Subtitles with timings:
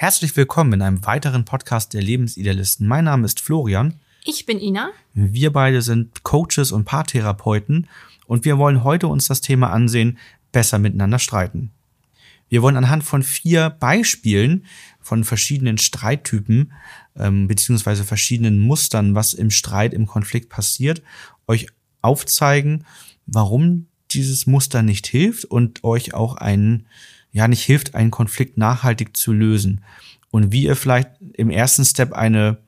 [0.00, 2.86] Herzlich willkommen in einem weiteren Podcast der Lebensidealisten.
[2.86, 3.94] Mein Name ist Florian.
[4.24, 4.90] Ich bin Ina.
[5.12, 7.88] Wir beide sind Coaches und Paartherapeuten
[8.28, 10.16] und wir wollen heute uns das Thema ansehen,
[10.52, 11.72] besser miteinander streiten.
[12.48, 14.66] Wir wollen anhand von vier Beispielen
[15.00, 16.72] von verschiedenen Streittypen
[17.16, 21.02] ähm, beziehungsweise verschiedenen Mustern, was im Streit, im Konflikt passiert,
[21.48, 21.66] euch
[22.02, 22.84] aufzeigen,
[23.26, 26.86] warum dieses Muster nicht hilft und euch auch einen,
[27.30, 29.84] ja, nicht hilft, einen Konflikt nachhaltig zu lösen.
[30.30, 32.58] Und wie ihr vielleicht im ersten Step eine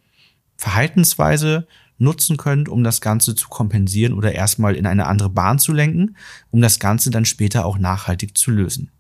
[0.57, 1.67] Verhaltensweise
[1.99, 6.17] nutzen könnt, um das Ganze zu kompensieren oder erstmal in eine andere Bahn zu lenken,
[6.51, 8.91] um das Ganze dann später auch nachhaltig zu lösen.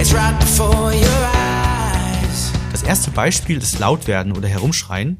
[0.00, 1.39] It's right before your eyes.
[2.90, 5.18] Erste Beispiel ist Lautwerden oder Herumschreien.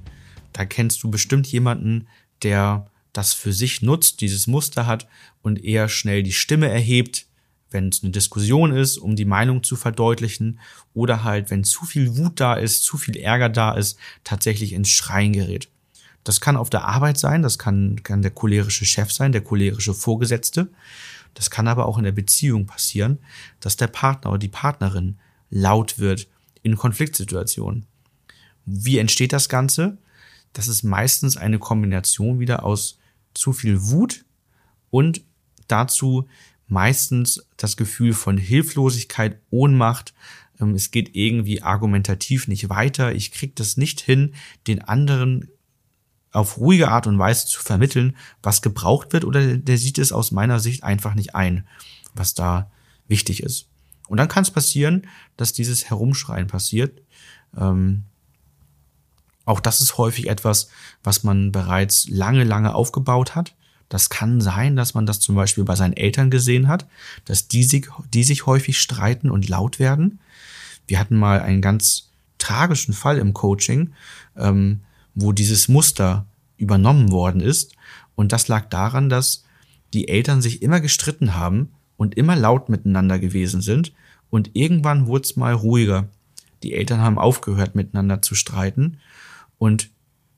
[0.53, 2.09] Da kennst du bestimmt jemanden,
[2.43, 5.07] der das für sich nutzt, dieses Muster hat
[5.41, 7.27] und eher schnell die Stimme erhebt,
[7.71, 10.59] wenn es eine Diskussion ist, um die Meinung zu verdeutlichen
[10.95, 14.89] oder halt, wenn zu viel Wut da ist, zu viel Ärger da ist, tatsächlich ins
[14.89, 15.69] Schreien gerät.
[16.25, 19.95] Das kann auf der Arbeit sein, das kann, kann der cholerische Chef sein, der cholerische
[19.95, 20.73] Vorgesetzte.
[21.35, 23.21] Das kann aber auch in der Beziehung passieren,
[23.61, 26.27] dass der Partner oder die Partnerin laut wird
[26.63, 27.87] in Konfliktsituationen.
[28.65, 29.99] Wie entsteht das Ganze?
[30.53, 32.99] Das ist meistens eine Kombination wieder aus
[33.35, 34.25] zu viel Wut
[34.91, 35.23] und
[35.69, 36.29] dazu
[36.67, 40.15] meistens das Gefühl von Hilflosigkeit, Ohnmacht.
[40.61, 43.13] Ähm, es geht irgendwie argumentativ nicht weiter.
[43.15, 44.35] Ich krieg das nicht hin,
[44.67, 45.49] den anderen
[46.33, 50.31] auf ruhige Art und Weise zu vermitteln, was gebraucht wird, oder der sieht es aus
[50.31, 51.67] meiner Sicht einfach nicht ein,
[52.15, 52.71] was da
[53.09, 53.70] wichtig ist.
[54.11, 57.01] Und dann kann es passieren, dass dieses Herumschreien passiert.
[57.57, 58.03] Ähm,
[59.45, 60.69] auch das ist häufig etwas,
[61.05, 63.55] was man bereits lange, lange aufgebaut hat.
[63.89, 66.89] Das kann sein, dass man das zum Beispiel bei seinen Eltern gesehen hat,
[67.25, 70.19] dass die sich, die sich häufig streiten und laut werden.
[70.89, 73.93] Wir hatten mal einen ganz tragischen Fall im Coaching,
[74.37, 74.81] ähm,
[75.15, 76.27] wo dieses Muster
[76.57, 77.77] übernommen worden ist.
[78.17, 79.45] Und das lag daran, dass
[79.95, 81.69] die Eltern sich immer gestritten haben
[82.01, 83.93] und immer laut miteinander gewesen sind.
[84.31, 86.09] Und irgendwann wurde es mal ruhiger.
[86.63, 88.99] Die Eltern haben aufgehört, miteinander zu streiten.
[89.59, 89.91] Und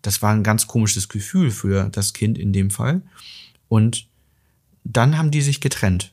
[0.03, 3.03] das war ein ganz komisches Gefühl für das Kind in dem Fall.
[3.69, 4.09] Und
[4.85, 6.13] dann haben die sich getrennt.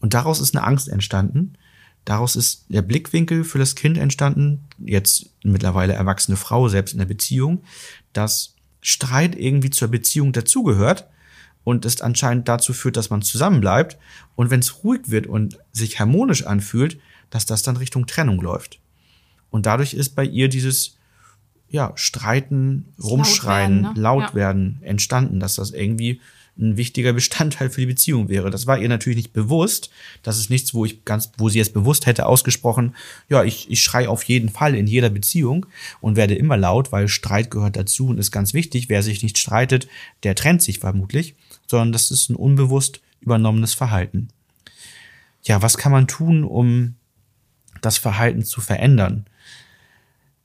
[0.00, 1.54] Und daraus ist eine Angst entstanden.
[2.04, 7.06] Daraus ist der Blickwinkel für das Kind entstanden, jetzt mittlerweile erwachsene Frau, selbst in der
[7.06, 7.62] Beziehung,
[8.12, 11.08] dass Streit irgendwie zur Beziehung dazugehört
[11.64, 13.98] und es anscheinend dazu führt, dass man zusammenbleibt.
[14.36, 16.98] Und wenn es ruhig wird und sich harmonisch anfühlt,
[17.30, 18.78] dass das dann Richtung Trennung läuft.
[19.50, 20.96] Und dadurch ist bei ihr dieses
[21.68, 24.00] ja, Streiten, Rumschreien, laut werden, ne?
[24.00, 24.34] laut ja.
[24.34, 26.20] werden entstanden, dass das irgendwie
[26.56, 28.50] ein wichtiger Bestandteil für die Beziehung wäre.
[28.50, 29.90] Das war ihr natürlich nicht bewusst.
[30.22, 32.94] Das ist nichts, wo ich ganz, wo sie es bewusst hätte ausgesprochen,
[33.28, 35.66] ja, ich, ich schrei auf jeden Fall in jeder Beziehung
[36.00, 38.88] und werde immer laut, weil Streit gehört dazu und ist ganz wichtig.
[38.88, 39.88] Wer sich nicht streitet,
[40.22, 41.34] der trennt sich vermutlich,
[41.74, 44.28] sondern das ist ein unbewusst übernommenes Verhalten.
[45.42, 46.94] Ja, was kann man tun, um
[47.80, 49.26] das Verhalten zu verändern?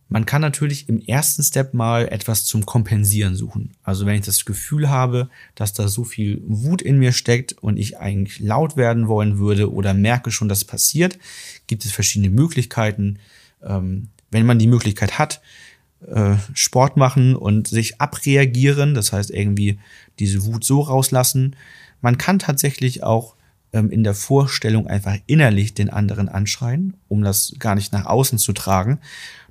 [0.08, 3.76] Man kann natürlich im ersten Step mal etwas zum Kompensieren suchen.
[3.84, 7.78] Also wenn ich das Gefühl habe, dass da so viel Wut in mir steckt und
[7.78, 11.20] ich eigentlich laut werden wollen würde oder merke schon, dass passiert,
[11.68, 13.20] gibt es verschiedene Möglichkeiten.
[13.64, 15.42] Ähm, wenn man die Möglichkeit hat,
[16.08, 19.80] äh, Sport machen und sich abreagieren, das heißt irgendwie
[20.20, 21.56] diese Wut so rauslassen.
[22.02, 23.36] Man kann tatsächlich auch
[23.74, 28.38] ähm, in der Vorstellung einfach innerlich den anderen anschreien, um das gar nicht nach außen
[28.38, 29.00] zu tragen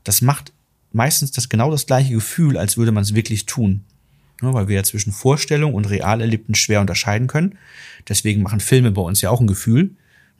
[0.08, 0.54] das macht
[0.90, 3.84] meistens das genau das gleiche Gefühl, als würde man es wirklich tun.
[4.40, 7.58] Ja, weil wir ja zwischen Vorstellung und real erlebten schwer unterscheiden können.
[8.08, 9.90] Deswegen machen Filme bei uns ja auch ein Gefühl.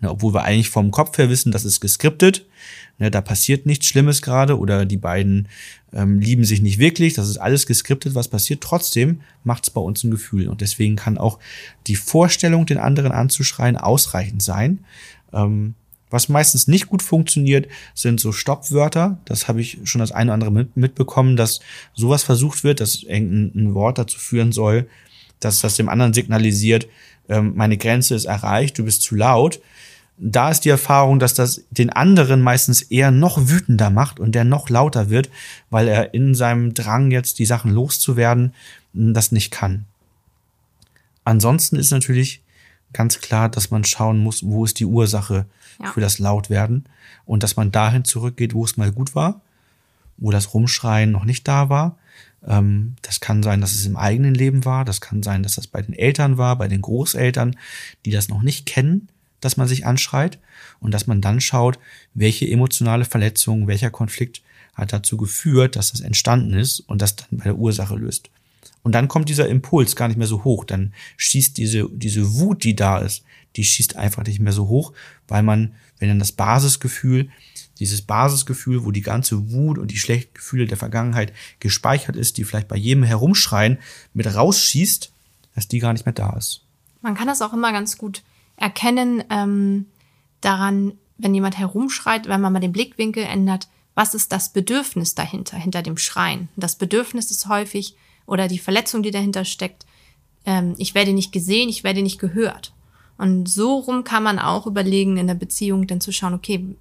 [0.00, 2.46] Ne, obwohl wir eigentlich vom Kopf her wissen, das ist geskriptet.
[2.98, 5.48] Ne, da passiert nichts Schlimmes gerade oder die beiden
[5.92, 7.14] ähm, lieben sich nicht wirklich.
[7.14, 8.60] Das ist alles geskriptet, was passiert.
[8.60, 10.48] Trotzdem macht es bei uns ein Gefühl.
[10.48, 11.38] Und deswegen kann auch
[11.86, 14.80] die Vorstellung, den anderen anzuschreien, ausreichend sein.
[15.32, 15.74] Ähm,
[16.10, 19.18] was meistens nicht gut funktioniert, sind so Stoppwörter.
[19.26, 21.60] Das habe ich schon das eine oder andere mitbekommen, dass
[21.94, 24.88] sowas versucht wird, dass irgendein Wort dazu führen soll,
[25.38, 26.88] dass das dem anderen signalisiert,
[27.28, 29.60] ähm, meine Grenze ist erreicht, du bist zu laut.
[30.20, 34.44] Da ist die Erfahrung, dass das den anderen meistens eher noch wütender macht und der
[34.44, 35.30] noch lauter wird,
[35.70, 38.52] weil er in seinem Drang jetzt die Sachen loszuwerden,
[38.92, 39.84] das nicht kann.
[41.24, 42.42] Ansonsten ist natürlich
[42.92, 45.46] ganz klar, dass man schauen muss, wo ist die Ursache
[45.80, 45.92] ja.
[45.92, 46.86] für das Lautwerden
[47.26, 49.40] und dass man dahin zurückgeht, wo es mal gut war,
[50.16, 51.96] wo das Rumschreien noch nicht da war.
[52.46, 54.84] Ähm, das kann sein, dass es im eigenen Leben war.
[54.84, 57.56] Das kann sein, dass das bei den Eltern war, bei den Großeltern,
[58.04, 59.08] die das noch nicht kennen,
[59.40, 60.38] dass man sich anschreit
[60.80, 61.78] und dass man dann schaut,
[62.14, 64.42] welche emotionale Verletzung, welcher Konflikt
[64.74, 68.30] hat dazu geführt, dass das entstanden ist und das dann bei der Ursache löst.
[68.82, 70.64] Und dann kommt dieser Impuls gar nicht mehr so hoch.
[70.64, 73.24] Dann schießt diese, diese Wut, die da ist,
[73.56, 74.92] die schießt einfach nicht mehr so hoch,
[75.26, 77.28] weil man, wenn dann das Basisgefühl,
[77.80, 82.44] dieses Basisgefühl, wo die ganze Wut und die schlechten Gefühle der Vergangenheit gespeichert ist, die
[82.44, 83.78] vielleicht bei jedem Herumschreien
[84.14, 85.12] mit rausschießt,
[85.54, 86.62] dass die gar nicht mehr da ist.
[87.02, 88.22] Man kann das auch immer ganz gut
[88.58, 89.86] erkennen ähm,
[90.40, 95.56] daran, wenn jemand herumschreit, wenn man mal den Blickwinkel ändert, was ist das Bedürfnis dahinter,
[95.56, 96.48] hinter dem Schreien?
[96.56, 97.96] Das Bedürfnis ist häufig,
[98.26, 99.86] oder die Verletzung, die dahinter steckt,
[100.44, 102.72] ähm, ich werde nicht gesehen, ich werde nicht gehört.
[103.16, 106.76] Und so rum kann man auch überlegen, in der Beziehung dann zu schauen, okay,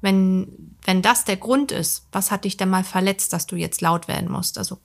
[0.00, 3.80] wenn, wenn das der Grund ist, was hat dich denn mal verletzt, dass du jetzt
[3.80, 4.58] laut werden musst?
[4.58, 4.78] Also,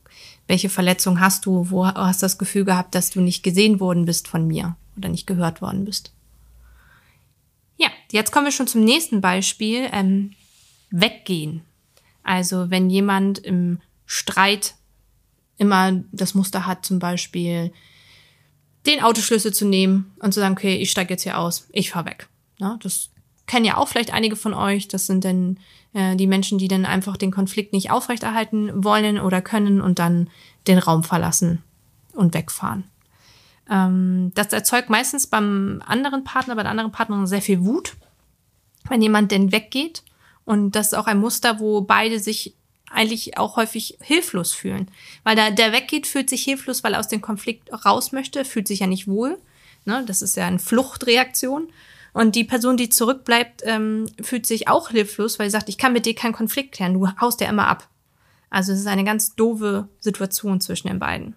[0.47, 1.69] welche Verletzung hast du?
[1.69, 5.09] Wo hast du das Gefühl gehabt, dass du nicht gesehen worden bist von mir oder
[5.09, 6.13] nicht gehört worden bist?
[7.77, 9.87] Ja, jetzt kommen wir schon zum nächsten Beispiel.
[9.91, 10.31] Ähm,
[10.89, 11.61] weggehen.
[12.23, 14.75] Also, wenn jemand im Streit
[15.57, 17.71] immer das Muster hat, zum Beispiel
[18.85, 22.05] den Autoschlüssel zu nehmen und zu sagen, okay, ich steige jetzt hier aus, ich fahr
[22.05, 22.27] weg.
[22.57, 23.09] Ja, das
[23.45, 24.87] kennen ja auch vielleicht einige von euch.
[24.87, 25.57] Das sind dann
[25.93, 30.29] äh, die Menschen, die dann einfach den Konflikt nicht aufrechterhalten wollen oder können und dann
[30.67, 31.63] den Raum verlassen
[32.13, 32.85] und wegfahren.
[33.69, 37.95] Ähm, das erzeugt meistens beim anderen Partner, bei der anderen Partnerin sehr viel Wut,
[38.89, 40.03] wenn jemand denn weggeht.
[40.45, 42.55] Und das ist auch ein Muster, wo beide sich
[42.89, 44.89] eigentlich auch häufig hilflos fühlen.
[45.23, 48.67] Weil da, der weggeht, fühlt sich hilflos, weil er aus dem Konflikt raus möchte, fühlt
[48.67, 49.37] sich ja nicht wohl.
[49.85, 50.03] Ne?
[50.07, 51.67] Das ist ja eine Fluchtreaktion.
[52.13, 55.93] Und die Person, die zurückbleibt, ähm, fühlt sich auch hilflos, weil sie sagt, ich kann
[55.93, 57.89] mit dir keinen Konflikt klären, du haust ja immer ab.
[58.49, 61.35] Also es ist eine ganz doofe Situation zwischen den beiden.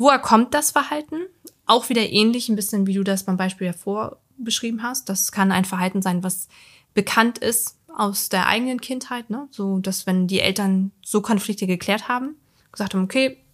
[0.00, 1.26] Woher kommt das Verhalten?
[1.66, 5.10] Auch wieder ähnlich, ein bisschen wie du das beim Beispiel davor beschrieben hast.
[5.10, 6.48] Das kann ein Verhalten sein, was
[6.94, 9.46] bekannt ist aus der eigenen Kindheit, ne?
[9.50, 12.36] So, dass wenn die Eltern so Konflikte geklärt haben,
[12.72, 13.44] gesagt haben, okay,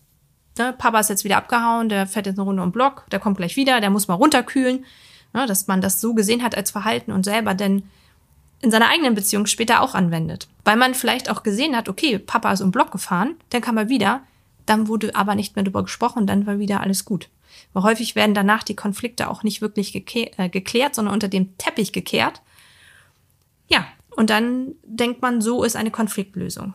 [0.56, 3.38] ne, Papa ist jetzt wieder abgehauen, der fährt jetzt eine Runde um Block, der kommt
[3.38, 4.84] gleich wieder, der muss mal runterkühlen,
[5.32, 5.46] ne?
[5.46, 7.82] dass man das so gesehen hat als Verhalten und selber denn
[8.60, 10.46] in seiner eigenen Beziehung später auch anwendet.
[10.62, 13.88] Weil man vielleicht auch gesehen hat, okay, Papa ist um Block gefahren, dann kam er
[13.88, 14.22] wieder,
[14.66, 17.30] dann wurde aber nicht mehr darüber gesprochen, dann war wieder alles gut.
[17.72, 21.92] Weil häufig werden danach die Konflikte auch nicht wirklich äh, geklärt, sondern unter dem Teppich
[21.92, 22.42] gekehrt.
[23.68, 26.74] Ja, und dann denkt man, so ist eine Konfliktlösung.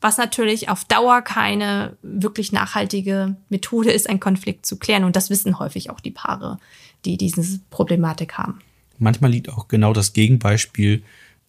[0.00, 5.04] Was natürlich auf Dauer keine wirklich nachhaltige Methode ist, einen Konflikt zu klären.
[5.04, 6.58] Und das wissen häufig auch die Paare,
[7.04, 8.58] die diese Problematik haben.
[8.98, 11.02] Manchmal liegt auch genau das Gegenbeispiel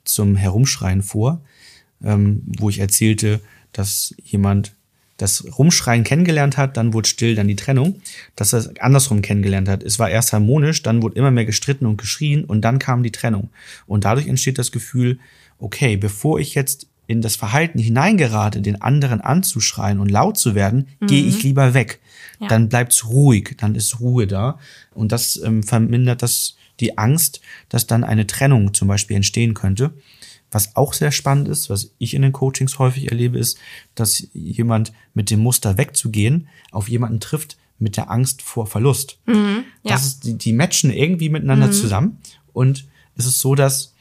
[0.03, 1.41] zum Herumschreien vor,
[2.03, 3.41] ähm, wo ich erzählte,
[3.71, 4.75] dass jemand
[5.23, 8.01] das Rumschreien kennengelernt hat, dann wurde still, dann die Trennung,
[8.35, 9.81] dass er es andersrum kennengelernt hat.
[9.81, 13.11] Es war erst harmonisch, dann wurde immer mehr gestritten und geschrien und dann kam die
[13.11, 13.49] Trennung.
[13.87, 15.19] Und dadurch entsteht das Gefühl,
[15.59, 20.87] okay, bevor ich jetzt in das Verhalten hineingerate, den anderen anzuschreien und laut zu werden,
[20.99, 21.07] mhm.
[21.07, 21.99] gehe ich lieber weg.
[22.39, 22.49] Ja.
[22.49, 24.59] Dann bleibt's ruhig, dann ist Ruhe da.
[24.93, 29.93] Und das ähm, vermindert das die Angst, dass dann eine Trennung zum Beispiel entstehen könnte.
[30.53, 33.57] Was auch sehr spannend ist, was ich in den Coachings häufig erlebe, ist,
[33.95, 39.19] dass jemand mit dem Muster wegzugehen auf jemanden trifft mit der Angst vor Verlust.
[39.25, 39.91] Mhm, ja.
[39.91, 41.73] Das ist, die, die matchen irgendwie miteinander mhm.
[41.73, 42.17] zusammen.
[42.53, 43.92] Und es ist so, dass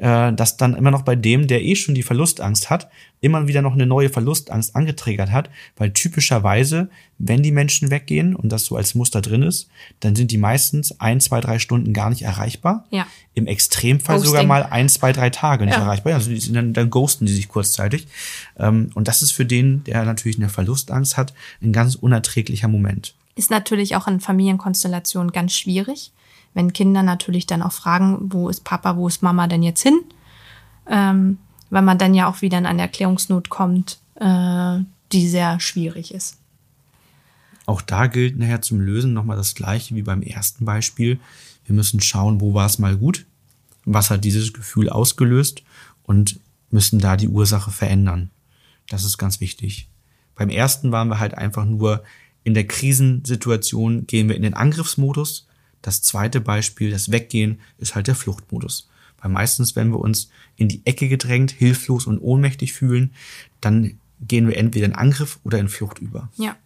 [0.00, 2.90] äh, dass dann immer noch bei dem, der eh schon die Verlustangst hat,
[3.20, 6.88] immer wieder noch eine neue Verlustangst angetriggert hat, weil typischerweise,
[7.18, 9.68] wenn die Menschen weggehen und das so als Muster drin ist,
[10.00, 12.86] dann sind die meistens ein, zwei, drei Stunden gar nicht erreichbar.
[12.90, 13.06] Ja.
[13.34, 14.30] Im Extremfall Ghosting.
[14.30, 15.82] sogar mal ein, zwei, drei Tage nicht ja.
[15.82, 16.14] erreichbar.
[16.14, 18.06] Also die sind dann, dann ghosten die sich kurzzeitig.
[18.58, 23.14] Ähm, und das ist für den, der natürlich eine Verlustangst hat, ein ganz unerträglicher Moment.
[23.36, 26.12] Ist natürlich auch in Familienkonstellationen ganz schwierig
[26.54, 30.00] wenn Kinder natürlich dann auch fragen, wo ist Papa, wo ist Mama denn jetzt hin?
[30.88, 31.38] Ähm,
[31.70, 34.78] weil man dann ja auch wieder in eine Erklärungsnot kommt, äh,
[35.12, 36.38] die sehr schwierig ist.
[37.66, 41.20] Auch da gilt nachher zum Lösen nochmal das gleiche wie beim ersten Beispiel.
[41.64, 43.26] Wir müssen schauen, wo war es mal gut,
[43.84, 45.62] was hat dieses Gefühl ausgelöst
[46.02, 46.40] und
[46.70, 48.30] müssen da die Ursache verändern.
[48.88, 49.88] Das ist ganz wichtig.
[50.34, 52.02] Beim ersten waren wir halt einfach nur
[52.42, 55.46] in der Krisensituation, gehen wir in den Angriffsmodus
[55.82, 58.88] das zweite Beispiel, das Weggehen, ist halt der Fluchtmodus.
[59.20, 63.12] Weil meistens, wenn wir uns in die Ecke gedrängt, hilflos und ohnmächtig fühlen,
[63.60, 66.28] dann gehen wir entweder in Angriff oder in Flucht über.
[66.36, 66.56] Ja.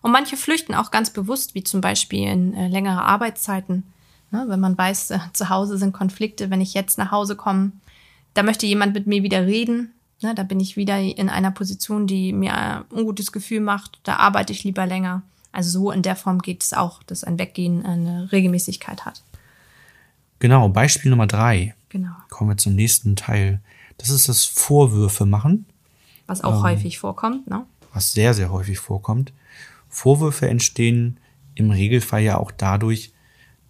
[0.00, 3.84] Und manche flüchten auch ganz bewusst, wie zum Beispiel in äh, längere Arbeitszeiten.
[4.30, 7.72] Ne, wenn man weiß, äh, zu Hause sind Konflikte, wenn ich jetzt nach Hause komme,
[8.34, 9.92] da möchte jemand mit mir wieder reden,
[10.22, 13.98] Ne, da bin ich wieder in einer Position, die mir ein ungutes Gefühl macht.
[14.04, 15.22] Da arbeite ich lieber länger.
[15.52, 19.22] Also so in der Form geht es auch, dass ein Weggehen eine Regelmäßigkeit hat.
[20.38, 21.74] Genau, Beispiel Nummer drei.
[21.90, 22.10] Genau.
[22.30, 23.60] Kommen wir zum nächsten Teil.
[23.98, 25.66] Das ist das Vorwürfe machen,
[26.26, 27.64] Was auch häufig vorkommt, ne?
[27.92, 29.32] was sehr, sehr häufig vorkommt.
[29.88, 31.18] Vorwürfe entstehen
[31.54, 33.12] im Regelfall ja auch dadurch,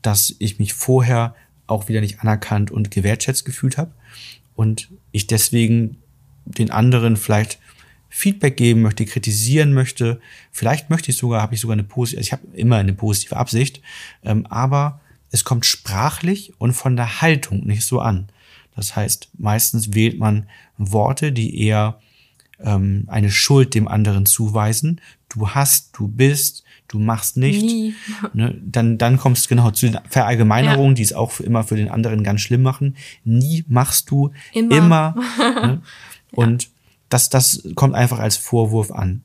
[0.00, 1.34] dass ich mich vorher
[1.66, 3.92] auch wieder nicht anerkannt und gewertschätzt gefühlt habe
[4.54, 5.98] und ich deswegen
[6.44, 7.58] den anderen vielleicht
[8.14, 10.20] Feedback geben möchte, kritisieren möchte.
[10.50, 13.36] Vielleicht möchte ich sogar, habe ich sogar eine positive, also ich habe immer eine positive
[13.36, 13.80] Absicht,
[14.22, 15.00] ähm, aber
[15.30, 18.28] es kommt sprachlich und von der Haltung nicht so an.
[18.76, 22.00] Das heißt, meistens wählt man Worte, die eher
[22.60, 25.00] ähm, eine Schuld dem anderen zuweisen.
[25.30, 27.62] Du hast, du bist, du machst nicht.
[27.62, 27.94] Nie.
[28.34, 28.60] Ne?
[28.62, 31.88] Dann, dann kommst du genau zu den Verallgemeinerungen, die es auch für immer für den
[31.88, 32.96] anderen ganz schlimm machen.
[33.24, 34.76] Nie machst du Immer.
[34.76, 35.82] immer ne?
[36.32, 36.68] Und
[37.12, 39.24] das, das kommt einfach als Vorwurf an.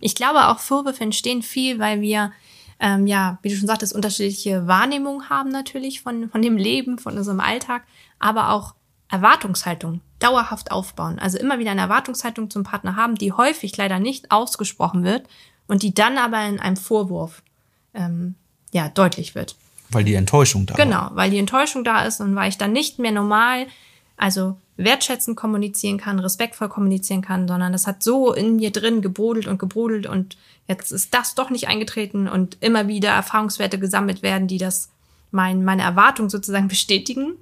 [0.00, 2.32] Ich glaube, auch Vorwürfe entstehen viel, weil wir,
[2.78, 7.18] ähm, ja, wie du schon sagtest, unterschiedliche Wahrnehmungen haben natürlich von, von dem Leben, von
[7.18, 7.82] unserem Alltag,
[8.18, 8.74] aber auch
[9.10, 11.18] Erwartungshaltung dauerhaft aufbauen.
[11.18, 15.26] Also immer wieder eine Erwartungshaltung zum Partner haben, die häufig leider nicht ausgesprochen wird
[15.66, 17.42] und die dann aber in einem Vorwurf
[17.94, 18.36] ähm,
[18.72, 19.56] ja, deutlich wird.
[19.90, 20.84] Weil die Enttäuschung da war.
[20.84, 23.66] Genau, weil die Enttäuschung da ist und weil ich dann nicht mehr normal,
[24.20, 29.46] also wertschätzend kommunizieren kann, respektvoll kommunizieren kann, sondern das hat so in mir drin gebrodelt
[29.46, 30.36] und gebrodelt und
[30.68, 34.90] jetzt ist das doch nicht eingetreten und immer wieder Erfahrungswerte gesammelt werden, die das
[35.30, 37.32] mein, meine Erwartung sozusagen bestätigen,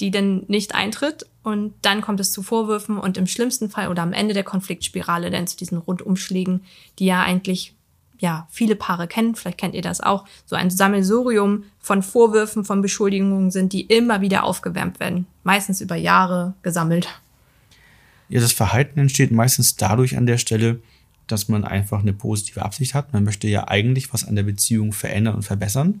[0.00, 1.26] die dann nicht eintritt.
[1.42, 5.30] Und dann kommt es zu Vorwürfen und im schlimmsten Fall oder am Ende der Konfliktspirale
[5.30, 6.64] dann zu diesen Rundumschlägen,
[6.98, 7.74] die ja eigentlich
[8.18, 12.82] ja, viele Paare kennen, vielleicht kennt ihr das auch, so ein Sammelsurium von Vorwürfen, von
[12.82, 15.26] Beschuldigungen sind, die immer wieder aufgewärmt werden.
[15.42, 17.08] Meistens über Jahre gesammelt.
[18.28, 20.80] Ja, das Verhalten entsteht meistens dadurch an der Stelle,
[21.26, 23.12] dass man einfach eine positive Absicht hat.
[23.12, 26.00] Man möchte ja eigentlich was an der Beziehung verändern und verbessern.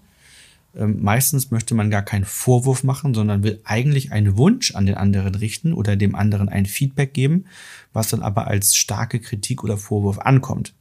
[0.76, 4.96] Ähm, meistens möchte man gar keinen Vorwurf machen, sondern will eigentlich einen Wunsch an den
[4.96, 7.46] anderen richten oder dem anderen ein Feedback geben,
[7.92, 10.74] was dann aber als starke Kritik oder Vorwurf ankommt.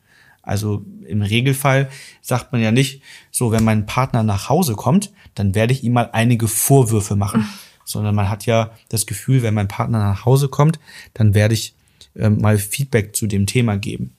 [0.43, 1.89] Also im Regelfall
[2.21, 5.93] sagt man ja nicht, so wenn mein Partner nach Hause kommt, dann werde ich ihm
[5.93, 7.47] mal einige Vorwürfe machen,
[7.85, 10.79] sondern man hat ja das Gefühl, wenn mein Partner nach Hause kommt,
[11.13, 11.73] dann werde ich
[12.15, 14.15] ähm, mal Feedback zu dem Thema geben.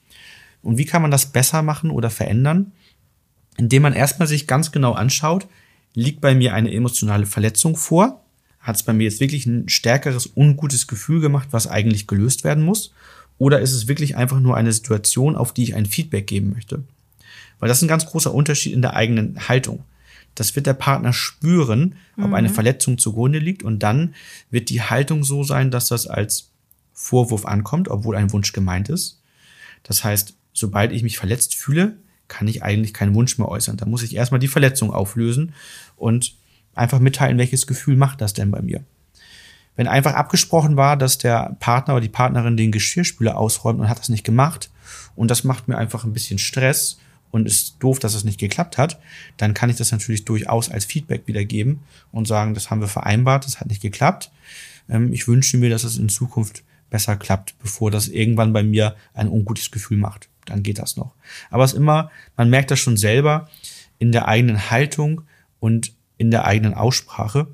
[0.63, 2.71] Und wie kann man das besser machen oder verändern?
[3.55, 5.47] Indem man erstmal sich ganz genau anschaut,
[5.93, 8.25] liegt bei mir eine emotionale Verletzung vor?
[8.59, 12.65] Hat es bei mir jetzt wirklich ein stärkeres, ungutes Gefühl gemacht, was eigentlich gelöst werden
[12.65, 12.93] muss?
[13.37, 16.83] Oder ist es wirklich einfach nur eine Situation, auf die ich ein Feedback geben möchte?
[17.59, 19.83] Weil das ist ein ganz großer Unterschied in der eigenen Haltung.
[20.35, 24.13] Das wird der Partner spüren, ob eine Verletzung zugrunde liegt und dann
[24.51, 26.49] wird die Haltung so sein, dass das als
[26.93, 29.21] Vorwurf ankommt, obwohl ein Wunsch gemeint ist.
[29.83, 33.77] Das heißt, sobald ich mich verletzt fühle, kann ich eigentlich keinen Wunsch mehr äußern.
[33.77, 35.53] Da muss ich erstmal die Verletzung auflösen
[35.95, 36.35] und
[36.73, 38.83] einfach mitteilen, welches Gefühl macht das denn bei mir.
[39.75, 43.99] Wenn einfach abgesprochen war, dass der Partner oder die Partnerin den Geschirrspüler ausräumt und hat
[43.99, 44.69] das nicht gemacht
[45.15, 46.97] und das macht mir einfach ein bisschen Stress
[47.31, 48.99] und ist doof, dass es nicht geklappt hat,
[49.35, 51.81] dann kann ich das natürlich durchaus als Feedback wiedergeben
[52.13, 54.31] und sagen, das haben wir vereinbart, das hat nicht geklappt.
[54.87, 58.95] Ähm, Ich wünsche mir, dass es in Zukunft besser klappt, bevor das irgendwann bei mir
[59.13, 60.29] ein ungutes Gefühl macht.
[60.45, 61.13] Dann geht das noch.
[61.49, 63.49] Aber es ist immer, man merkt das schon selber
[63.99, 65.23] in der eigenen Haltung
[65.59, 67.47] und in der eigenen Aussprache.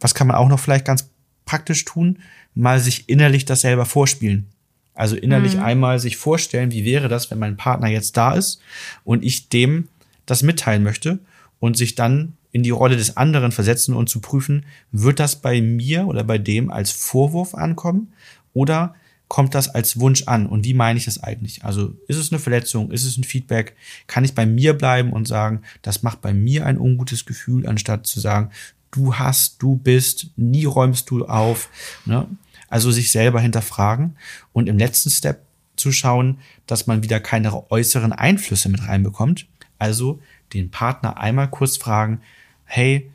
[0.00, 1.11] Was kann man auch noch vielleicht ganz
[1.52, 2.18] praktisch tun?
[2.54, 4.46] Mal sich innerlich das selber vorspielen.
[4.94, 8.58] Also innerlich einmal sich vorstellen, wie wäre das, wenn mein Partner jetzt da ist
[9.04, 9.88] und ich dem
[10.24, 11.18] das mitteilen möchte
[11.60, 15.60] und sich dann in die Rolle des anderen versetzen und zu prüfen, wird das bei
[15.60, 18.14] mir oder bei dem als Vorwurf ankommen
[18.54, 18.94] oder
[19.28, 21.64] kommt das als Wunsch an und wie meine ich das eigentlich?
[21.64, 23.76] Also ist es eine Verletzung, ist es ein Feedback?
[24.06, 28.06] Kann ich bei mir bleiben und sagen, das macht bei mir ein ungutes Gefühl, anstatt
[28.06, 28.50] zu sagen,
[28.92, 31.68] du hast, du bist, nie räumst du auf.
[32.06, 32.28] Ne?
[32.68, 34.16] Also sich selber hinterfragen
[34.52, 35.44] und im letzten Step
[35.76, 39.46] zu schauen, dass man wieder keine äußeren Einflüsse mit reinbekommt.
[39.78, 40.20] Also
[40.52, 42.20] den Partner einmal kurz fragen,
[42.64, 43.10] hey,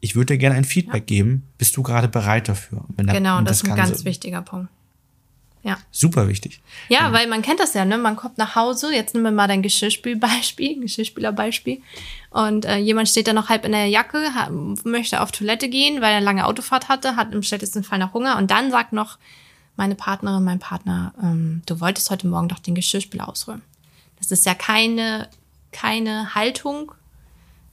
[0.00, 2.84] ich würde dir gerne ein Feedback geben, bist du gerade bereit dafür?
[2.96, 4.68] Genau, und das ist ein ganz so- wichtiger Punkt.
[5.64, 5.78] Ja.
[5.92, 6.60] Super wichtig.
[6.88, 7.96] Ja, weil man kennt das ja, ne?
[7.96, 11.80] Man kommt nach Hause, jetzt nehmen wir mal dein Geschirrspülbeispiel, Geschirrspülerbeispiel.
[12.30, 14.50] Und äh, jemand steht da noch halb in der Jacke, ha,
[14.84, 18.12] möchte auf Toilette gehen, weil er eine lange Autofahrt hatte, hat im schlechtesten Fall noch
[18.12, 19.18] Hunger und dann sagt noch
[19.76, 23.62] meine Partnerin, mein Partner, ähm, du wolltest heute Morgen doch den Geschirrspüler ausräumen.
[24.18, 25.28] Das ist ja keine,
[25.70, 26.92] keine Haltung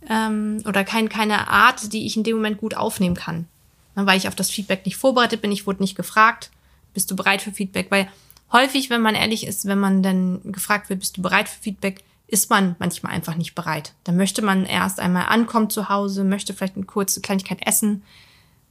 [0.10, 3.48] ähm, oder kein, keine Art, die ich in dem Moment gut aufnehmen kann.
[3.96, 6.52] Ne, Weil ich auf das Feedback nicht vorbereitet bin, ich wurde nicht gefragt.
[6.94, 7.88] Bist du bereit für Feedback?
[7.90, 8.08] Weil
[8.52, 12.04] häufig, wenn man ehrlich ist, wenn man dann gefragt wird, bist du bereit für Feedback,
[12.28, 13.94] ist man manchmal einfach nicht bereit.
[14.04, 18.04] Dann möchte man erst einmal ankommen zu Hause, möchte vielleicht eine kurze Kleinigkeit essen.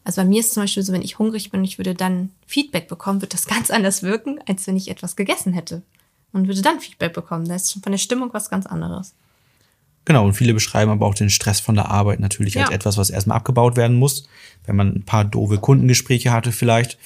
[0.04, 2.30] Also bei mir ist zum Beispiel so, wenn ich hungrig bin und ich würde dann
[2.46, 5.82] Feedback bekommen, wird das ganz anders wirken, als wenn ich etwas gegessen hätte.
[6.32, 7.48] Und würde dann Feedback bekommen.
[7.48, 9.14] Da ist schon von der Stimmung was ganz anderes.
[10.08, 12.74] Genau, und viele beschreiben aber auch den Stress von der Arbeit natürlich als Ja.
[12.74, 14.26] etwas, was erstmal abgebaut werden muss.
[14.64, 16.96] Wenn man ein paar doofe Kundengespräche hatte vielleicht,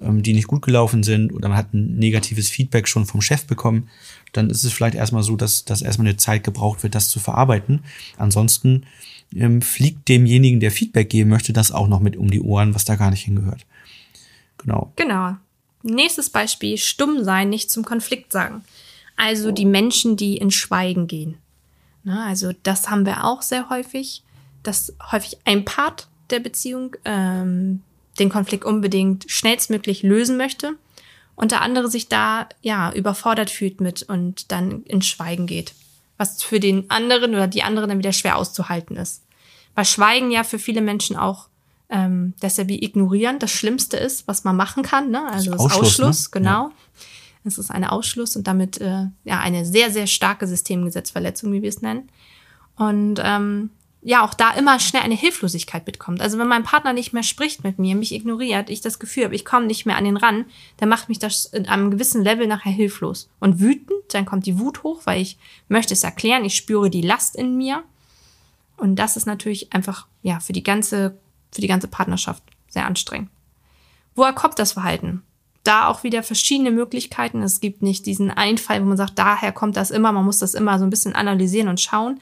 [0.00, 3.44] ähm, die nicht gut gelaufen sind oder man hat ein negatives Feedback schon vom Chef
[3.44, 3.90] bekommen,
[4.32, 7.20] dann ist es vielleicht erstmal so, dass, dass erstmal eine Zeit gebraucht wird, das zu
[7.20, 7.80] verarbeiten.
[8.16, 8.86] Ansonsten
[9.34, 12.86] ähm, fliegt demjenigen, der Feedback geben möchte, das auch noch mit um die Ohren, was
[12.86, 13.66] da gar nicht hingehört.
[14.56, 14.94] Genau.
[14.96, 15.36] Genau.
[15.82, 18.64] Nächstes Beispiel, stumm sein, nicht zum Konflikt sagen.
[19.14, 21.36] Also die Menschen, die in Schweigen gehen.
[22.06, 24.22] Ne, also das haben wir auch sehr häufig,
[24.62, 27.82] dass häufig ein Part der Beziehung ähm,
[28.20, 30.76] den Konflikt unbedingt schnellstmöglich lösen möchte
[31.34, 35.74] und der andere sich da ja überfordert fühlt mit und dann in Schweigen geht,
[36.16, 39.24] was für den anderen oder die andere dann wieder schwer auszuhalten ist.
[39.74, 41.48] Weil Schweigen ja für viele Menschen auch
[41.88, 45.10] ähm, deshalb wie ignorieren das Schlimmste ist, was man machen kann.
[45.10, 45.26] Ne?
[45.28, 46.30] Also das Ausschluss, Ausschluss, ne?
[46.34, 46.70] genau.
[47.46, 51.68] Es ist ein Ausschluss und damit äh, ja eine sehr, sehr starke Systemgesetzverletzung, wie wir
[51.68, 52.08] es nennen.
[52.76, 53.70] Und ähm,
[54.02, 56.20] ja, auch da immer schnell eine Hilflosigkeit mitkommt.
[56.20, 59.34] Also wenn mein Partner nicht mehr spricht mit mir, mich ignoriert, ich das Gefühl habe,
[59.34, 60.44] ich komme nicht mehr an den ran,
[60.76, 63.28] dann macht mich das in einem gewissen Level nachher hilflos.
[63.40, 67.00] Und wütend, dann kommt die Wut hoch, weil ich möchte es erklären, ich spüre die
[67.00, 67.82] Last in mir.
[68.76, 71.18] Und das ist natürlich einfach, ja, für die ganze,
[71.50, 73.30] für die ganze Partnerschaft sehr anstrengend.
[74.14, 75.22] Woher kommt das Verhalten?
[75.66, 77.42] Da auch wieder verschiedene Möglichkeiten.
[77.42, 80.12] Es gibt nicht diesen Einfall, wo man sagt, daher kommt das immer.
[80.12, 82.20] Man muss das immer so ein bisschen analysieren und schauen.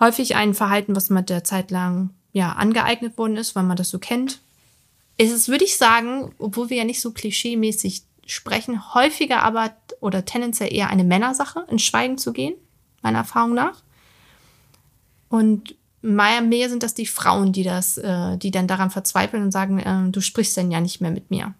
[0.00, 3.90] Häufig ein Verhalten, was mit der Zeit lang ja angeeignet worden ist, weil man das
[3.90, 4.40] so kennt.
[5.16, 10.24] Ist es, würde ich sagen, obwohl wir ja nicht so klischeemäßig sprechen, häufiger aber oder
[10.24, 12.54] tendenziell eher eine Männersache, in Schweigen zu gehen,
[13.02, 13.82] meiner Erfahrung nach.
[15.28, 19.52] Und mehr, mehr sind das die Frauen, die das, äh, die dann daran verzweifeln und
[19.52, 21.54] sagen, äh, du sprichst denn ja nicht mehr mit mir.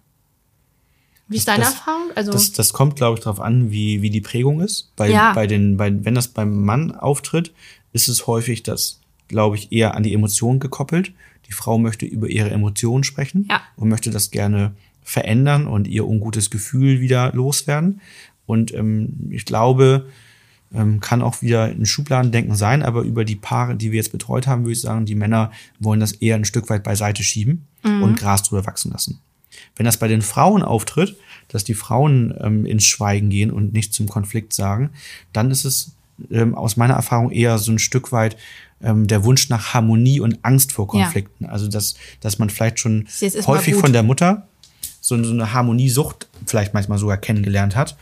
[1.29, 2.09] Wie ist deine das- Erfahrung?
[2.15, 4.91] Also Das, das kommt, glaube ich, darauf an, wie, wie die Prägung ist.
[4.95, 5.33] Bei, Ja.
[5.33, 7.53] bei den, bei, wenn das beim Mann auftritt,
[7.93, 11.13] ist es häufig das, glaube ich, eher an die Emotionen gekoppelt.
[11.47, 13.61] Die Frau möchte über ihre Emotionen sprechen Ja.
[13.75, 18.01] und möchte das gerne verändern und ihr ungutes Gefühl wieder loswerden.
[18.45, 20.07] Und ähm, ich glaube,
[20.73, 24.45] ähm, kann auch wieder ein Schubladendenken sein, aber über die Paare, die wir jetzt betreut
[24.45, 28.19] haben, würde ich sagen, die Männer wollen das eher ein Stück weit beiseite schieben und
[28.19, 29.19] Gras drüber wachsen lassen.
[29.75, 31.15] Wenn das bei den Frauen auftritt,
[31.47, 34.91] dass die Frauen ähm, ins Schweigen gehen und nicht zum Konflikt sagen,
[35.33, 35.95] dann ist es
[36.31, 38.37] ähm, aus meiner Erfahrung eher so ein Stück weit
[38.81, 41.03] ähm, der Wunsch nach Harmonie und Angst vor Ja.
[41.03, 41.45] Konflikten.
[41.45, 43.07] Also dass, dass man vielleicht schon
[43.45, 44.47] häufig von der Mutter
[45.01, 47.97] so, so eine Harmoniesucht vielleicht manchmal sogar kennengelernt hat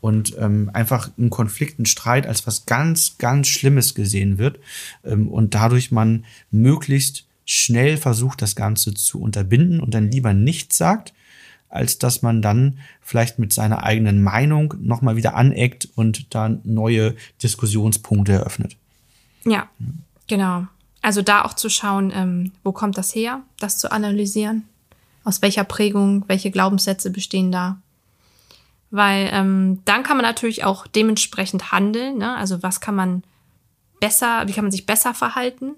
[0.00, 4.58] und ähm, einfach ein Konflikt, ein Streit als was ganz, ganz Schlimmes gesehen wird
[5.04, 10.78] ähm, und dadurch man möglichst schnell versucht, das Ganze zu unterbinden und dann lieber nichts
[10.78, 11.12] sagt,
[11.68, 17.14] als dass man dann vielleicht mit seiner eigenen Meinung nochmal wieder aneckt und dann neue
[17.42, 18.76] Diskussionspunkte eröffnet.
[19.44, 19.68] Ja,
[20.28, 20.66] genau.
[21.02, 24.64] Also da auch zu schauen, ähm, wo kommt das her, das zu analysieren,
[25.24, 27.78] aus welcher Prägung, welche Glaubenssätze bestehen da.
[28.90, 32.18] Weil ähm, dann kann man natürlich auch dementsprechend handeln.
[32.18, 32.34] Ne?
[32.34, 33.24] Also was kann man
[34.00, 35.72] besser, wie kann man sich besser verhalten?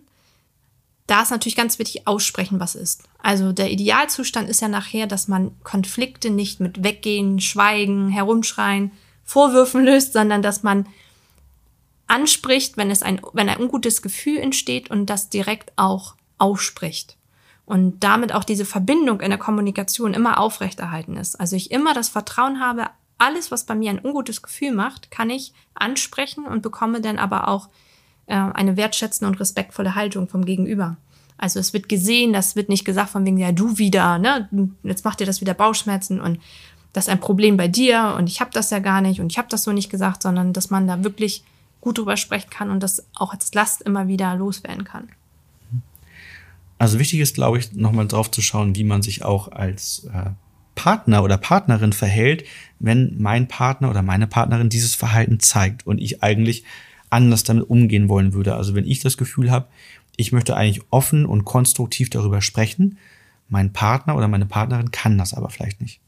[1.07, 3.03] Da ist natürlich ganz wichtig aussprechen, was ist.
[3.19, 9.85] Also der Idealzustand ist ja nachher, dass man Konflikte nicht mit Weggehen, Schweigen, Herumschreien, Vorwürfen
[9.85, 10.87] löst, sondern dass man
[12.07, 17.17] anspricht, wenn es ein, wenn ein ungutes Gefühl entsteht und das direkt auch ausspricht.
[17.67, 21.41] Und damit auch diese Verbindung in der Kommunikation immer aufrechterhalten ist.
[21.41, 25.31] Also ich immer das Vertrauen habe, alles, was bei mir ein ungutes Gefühl macht, kann
[25.31, 27.69] ich ansprechen und bekomme dann aber auch
[28.27, 30.97] äh, eine wertschätzende und respektvolle Haltung vom Gegenüber.
[31.37, 34.49] Also es wird gesehen, das wird nicht gesagt von wegen, ja, du wieder, ne,
[34.83, 36.39] jetzt macht dir das wieder Bauchschmerzen und
[36.93, 39.39] das ist ein Problem bei dir und ich habe das ja gar nicht und ich
[39.39, 41.43] habe das so nicht gesagt, sondern dass man da wirklich
[41.81, 45.09] gut drüber sprechen kann und das auch als Last immer wieder loswerden kann.
[46.79, 50.31] Also wichtig ist, glaube ich, nochmal drauf zu schauen, wie man sich auch als äh,
[50.75, 52.45] Partner oder Partnerin verhält,
[52.79, 56.65] wenn mein Partner oder meine Partnerin dieses Verhalten zeigt und ich eigentlich
[57.15, 58.55] anders damit umgehen wollen würde.
[58.55, 59.67] Also wenn ich das Gefühl habe,
[60.17, 62.99] ich möchte eigentlich offen und konstruktiv darüber sprechen,
[63.49, 66.01] mein Partner oder meine Partnerin kann das aber vielleicht nicht.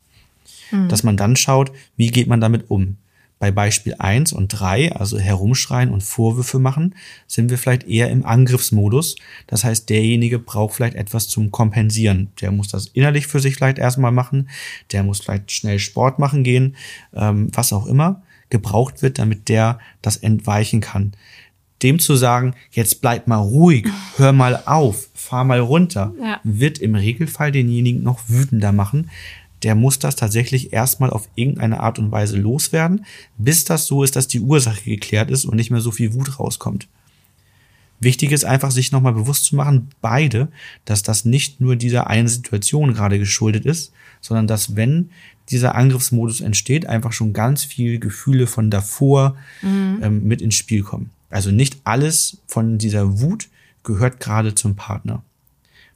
[0.88, 2.96] Dass man dann schaut, wie geht man damit um?
[3.38, 6.94] Bei Beispiel 1 und 3, also herumschreien und Vorwürfe machen,
[7.26, 9.16] sind wir vielleicht eher im Angriffsmodus.
[9.46, 12.32] Das heißt, derjenige braucht vielleicht etwas zum Kompensieren.
[12.40, 14.48] Der muss das innerlich für sich vielleicht erstmal machen.
[14.90, 16.76] Der muss vielleicht schnell Sport machen gehen,
[17.14, 21.12] ähm, was auch immer gebraucht wird, damit der das entweichen kann.
[21.82, 26.40] Dem zu sagen, jetzt bleib mal ruhig, hör mal auf, fahr mal runter, Ja.
[26.42, 29.10] wird im Regelfall denjenigen noch wütender machen.
[29.62, 33.04] Der muss das tatsächlich erstmal auf irgendeine Art und Weise loswerden,
[33.36, 36.38] bis das so ist, dass die Ursache geklärt ist und nicht mehr so viel Wut
[36.38, 36.88] rauskommt.
[38.00, 40.48] Wichtig ist einfach, sich nochmal bewusst zu machen, beide,
[40.84, 45.10] dass das nicht nur dieser einen Situation gerade geschuldet ist, sondern dass, wenn
[45.50, 49.36] dieser Angriffsmodus entsteht, einfach schon ganz viele Gefühle von davor
[50.02, 51.10] ähm, mit ins Spiel kommen.
[51.30, 53.48] Also nicht alles von dieser Wut
[53.82, 55.22] gehört gerade zum Partner.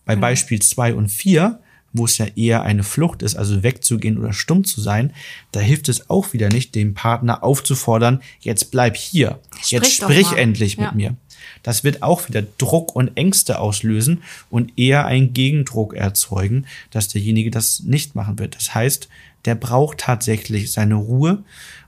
[0.05, 1.61] Bei Beispiel 2 und 4,
[1.93, 5.13] wo es ja eher eine Flucht ist, also wegzugehen oder stumm zu sein,
[5.53, 10.11] da hilft es auch wieder nicht, den Partner aufzufordern, jetzt bleib hier, jetzt Sprich doch
[10.11, 10.87] sprich endlich Ja.
[10.87, 11.17] mit mir.
[11.63, 17.51] Das wird auch wieder Druck und Ängste auslösen und eher einen Gegendruck erzeugen, dass derjenige
[17.51, 18.57] das nicht machen wird.
[18.57, 19.09] Das heißt,
[19.45, 21.43] der braucht tatsächlich seine Ruhe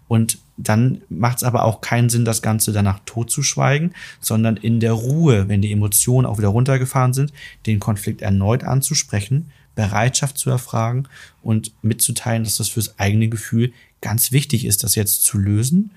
[0.08, 4.92] und dann macht es aber auch keinen Sinn, das Ganze danach totzuschweigen, sondern in der
[4.92, 7.32] Ruhe, wenn die Emotionen auch wieder runtergefahren sind,
[7.66, 11.08] den Konflikt erneut anzusprechen, Bereitschaft zu erfragen
[11.42, 15.90] und mitzuteilen, dass das fürs eigene Gefühl ganz wichtig ist, das jetzt zu lösen,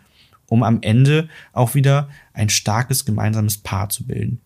[0.48, 4.40] um am Ende auch wieder ein starkes gemeinsames Paar zu bilden.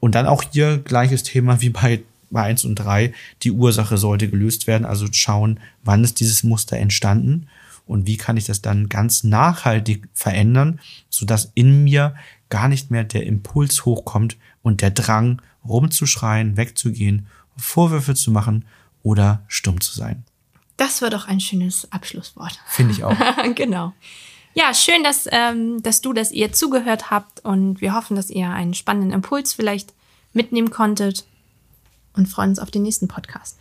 [0.00, 3.12] Und dann auch hier gleiches Thema wie bei, bei 1 und 3.
[3.42, 7.46] Die Ursache sollte gelöst werden, also schauen, wann ist dieses Muster entstanden
[7.92, 12.14] und wie kann ich das dann ganz nachhaltig verändern, sodass in mir
[12.48, 17.26] gar nicht mehr der Impuls hochkommt und der Drang, rumzuschreien, wegzugehen,
[17.56, 18.64] Vorwürfe zu machen
[19.02, 20.24] oder stumm zu sein.
[20.76, 22.58] Das war doch ein schönes Abschlusswort.
[22.66, 23.14] Finde ich auch.
[23.54, 23.92] genau.
[24.54, 28.50] Ja, schön, dass, ähm, dass du, dass ihr zugehört habt und wir hoffen, dass ihr
[28.50, 29.92] einen spannenden Impuls vielleicht
[30.32, 31.24] mitnehmen konntet
[32.14, 33.58] und freuen uns auf den nächsten Podcast.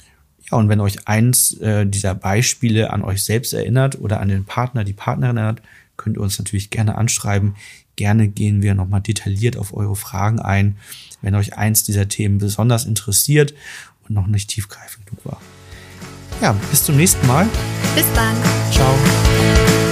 [0.52, 4.46] Ja, und wenn euch eins äh, dieser Beispiele an euch selbst erinnert oder an den
[4.46, 5.62] Partner, die Partnerin erinnert,
[5.98, 7.56] könnt ihr uns natürlich gerne anschreiben.
[7.96, 10.78] Gerne gehen wir nochmal detailliert auf eure Fragen ein,
[11.22, 13.54] wenn euch eins dieser Themen besonders interessiert
[14.08, 15.42] und noch nicht tiefgreifend genug war.
[16.42, 17.48] Ja, bis zum nächsten Mal.
[17.96, 18.36] Bis dann.
[18.72, 19.91] Ciao.